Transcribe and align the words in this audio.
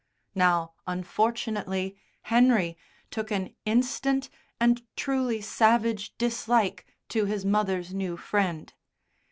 Now 0.33 0.73
unfortunately 0.87 1.95
Henry 2.23 2.75
took 3.11 3.29
an 3.29 3.53
instant 3.65 4.31
and 4.59 4.81
truly 4.95 5.41
savage 5.41 6.17
dislike 6.17 6.87
to 7.09 7.25
his 7.25 7.45
mother's 7.45 7.93
new 7.93 8.17
friend. 8.17 8.73